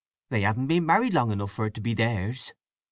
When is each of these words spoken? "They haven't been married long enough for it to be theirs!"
"They 0.31 0.41
haven't 0.41 0.65
been 0.65 0.87
married 0.87 1.13
long 1.13 1.31
enough 1.31 1.51
for 1.51 1.67
it 1.67 1.75
to 1.75 1.79
be 1.81 1.93
theirs!" 1.93 2.53